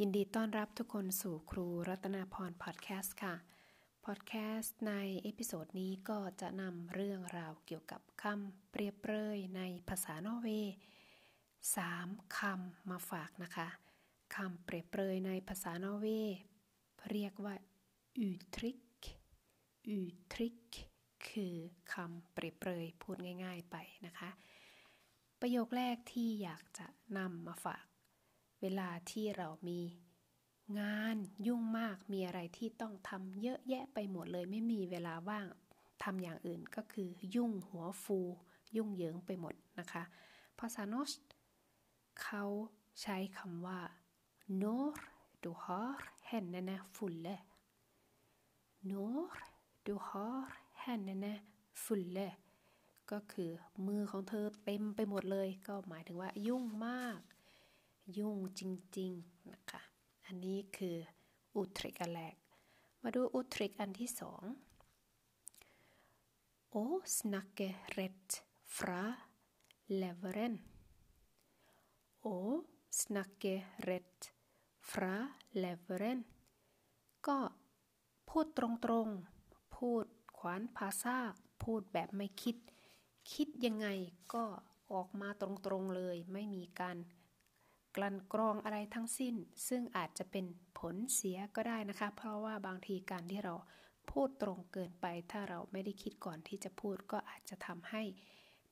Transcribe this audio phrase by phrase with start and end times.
[0.00, 3.34] ยินดีต้อนรับทุกคนสู่ครูรัตนาพรพอดแคสต์ค่ะ
[4.04, 10.74] พอดแคสต์ใน episode นี้ก็จะนำเรื่องราวเกี่ยวกับคำเปรียบเปรยในภาษานอร์เวย์
[11.76, 13.68] สามคำมาฝากนะคะ
[14.36, 16.36] คำเปรียบเปรยในภาษานอร์เวย์
[17.10, 17.54] เรียกว่า
[18.18, 18.78] uttrykk
[19.88, 20.58] uttrykk
[21.28, 21.54] คือ
[21.92, 24.30] คำเปรียบเปรยพูดง่าย ๆไปนะคะ
[25.40, 26.86] ประโยคแรกที่อยากจะ
[27.18, 27.84] นำมาฝาก
[28.62, 29.80] เวลาที่เรามี
[30.80, 31.16] งาน
[31.46, 35.46] ยุ่งมากมีอะไรที่ต้องทำเยอะแยะไปหมดเลยไม่มีเวลาว่าง
[36.02, 38.18] ทำอย่างอื่นก็คือยุ่งหัวฟู
[38.76, 40.02] ยุ่งเหยิงไปหมดนะคะ
[40.58, 41.12] ภาษาโนส
[42.22, 42.44] เขา
[43.02, 43.80] ใช้คำว่า
[44.62, 44.92] når
[45.42, 45.96] du har
[46.28, 47.36] hendene fulle
[48.90, 49.28] når
[49.86, 50.42] du har
[50.82, 51.32] hendene
[51.84, 52.28] fulle
[53.10, 53.50] ก็คือ
[53.86, 57.18] มือของเธอเต็มไปหมดเลย ก็หมายถึงว่ายุ่งมาก
[58.18, 58.62] ยุ่งจ
[58.98, 59.82] ริงๆนะคะ
[60.26, 60.96] อันนี้คือ
[61.56, 62.36] อุทริกอันแรก
[63.02, 64.42] มาดูอุทริกอันที่สอง
[66.70, 66.76] โอ
[67.14, 68.28] สนักเกเรต
[68.74, 69.02] ฟรา
[69.96, 70.54] เลเวเรน
[72.20, 72.26] โอ
[72.98, 73.44] สนักเก
[73.82, 74.20] เรต
[74.90, 75.14] ฟรา
[75.58, 76.20] เลเวเรน
[77.26, 77.38] ก็
[78.28, 80.06] พูดตรงๆ พูด
[80.38, 81.18] ขวานภาษา
[81.62, 82.56] พูดแบบไม่คิด
[83.32, 83.86] คิดยังไง
[84.34, 84.44] ก็
[84.92, 86.96] ออกมาตรงๆเลย ไม่มีการ
[87.96, 89.34] กลั่นกรองอะไรทั้งสิ้น
[89.68, 90.46] ซึ่งอาจจะเป็น
[90.78, 93.54] ผลเสียก็ได้นะคะ เพราะว่าบางทีการที่เรา
[94.10, 98.02] พูดตรงเกินไป ถ้าเราไม่ได้คิดก่อนที่จะพูดก็อาจจะทำให้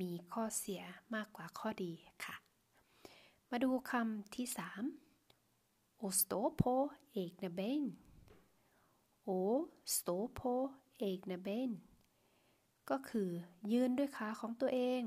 [0.00, 0.82] มีข้อเสีย
[1.14, 1.92] มากกว่าข้อดี
[2.24, 2.36] ค่ะ
[3.50, 4.82] มาดูคำที่สาม
[5.98, 6.62] å stå på
[7.12, 7.82] egne ben
[9.24, 10.40] å stå på
[10.98, 11.70] egne ben
[12.90, 13.30] ก็คือ
[13.72, 15.02] ยืนด้วยขาของตัวเอง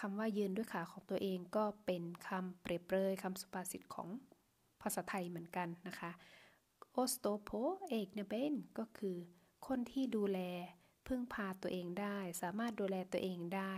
[0.00, 4.08] คำว่ายืนด้วยขาของตัวเองก็เป็นคำเปรียบเปรยคำสุภาษิตของ
[4.80, 6.10] ภาษาไทยเหมือนกันนะคะ
[6.90, 7.50] å stå på
[7.90, 9.16] egne ben ก็คือ
[9.66, 10.38] คนที่ดูแล
[11.06, 13.74] พึ่งพาตัวเองได้ สามารถดูแลตัวเองได้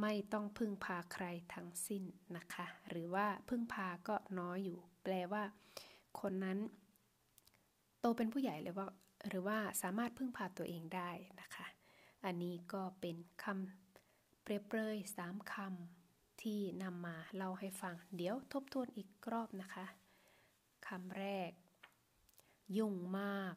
[0.00, 2.04] ไม่ต้องพึ่งพาใครทั้งสิ้น
[2.36, 5.42] นะคะ หรือว่าพึ่งพาก็น้อยอยู่ แปลว่า
[6.20, 6.58] คนนั้น
[8.00, 8.88] โตเป็นผู้ใหญ่เลยว่า
[9.28, 11.10] หรือว่าสามารถพึ่งพาตัวเองได้
[11.40, 11.66] นะคะ
[12.24, 13.85] อันนี้ก็เป็นคำ
[14.48, 19.86] เปรียบเปรยสามคำที่นำมาเล่าให้ฟัง เดี๋ยวทบทวนอีกรอบนะคะ
[20.86, 21.52] คำแรก
[22.76, 23.56] ยุ่งมาก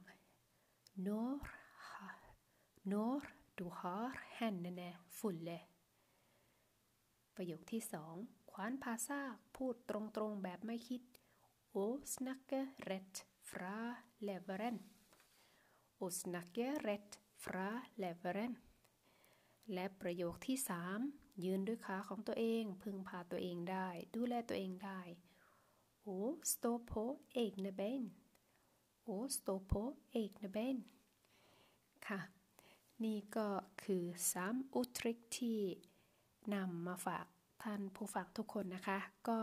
[1.07, 1.39] når
[2.91, 3.21] når
[3.57, 5.59] du har hendene fulle
[7.35, 8.15] ประโยคที่สอง
[8.51, 9.21] ขวานภาษา
[9.55, 11.01] พูดตรงๆแบบไม่คิด
[11.83, 13.15] å snakke rett
[13.49, 13.77] fra
[14.27, 14.77] leveren
[16.03, 17.11] å snakke rett
[17.43, 17.69] fra
[18.01, 18.53] leveren
[19.73, 20.99] และประโยคที่สาม
[21.43, 25.01] ยืนด้วยขาของตัวเอง พึ่งพาตัวเองได้ ดูแลตัวเองได้
[26.01, 26.19] โอ้
[26.51, 26.91] สโตโพ
[27.33, 28.03] เอกเนเบน
[29.03, 29.71] โอ้สโตโพ
[30.11, 30.77] เอกเนเบน
[32.07, 32.19] ค่ะ
[33.03, 33.47] นี่ก็
[33.83, 35.59] คือสามอุทริกที่
[36.55, 37.25] นำมาฝาก
[37.63, 39.39] ท่านผู้ฟังทุกคนนะคะ ก็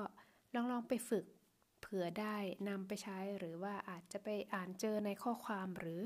[0.54, 1.26] ลองลองไปฝึก
[1.80, 2.36] เผื่อได้
[2.68, 6.00] นำไปใช้หรือว่าอาจจะไปอ่านเจอในข้อความหรือ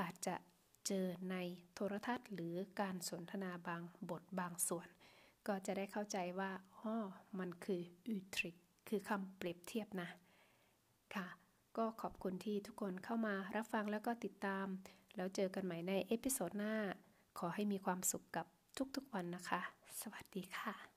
[0.00, 0.34] อาจจะ
[0.86, 1.36] เจอใน
[1.74, 4.88] โทรทัศน์หรือการสนทนาบางบทบางส่วน
[5.46, 6.94] ก็จะได้เข้าใจว่าอ๋อ
[7.38, 8.56] มันคือuttrykk
[8.88, 10.08] คือคำเปรียบเทียบนะ
[11.14, 11.26] ค่ะ
[11.76, 14.66] ก็ขอบคุณที่ทุกคนเข้ามารับฟังแล้วก็ติดตาม
[15.16, 16.74] แล้วเจอกันใหม่ใน episode หน้า
[17.38, 18.46] ขอให้มีความสุขกับ
[18.96, 19.60] ทุกๆวันนะคะ
[20.00, 20.95] สวัสดีค่ะ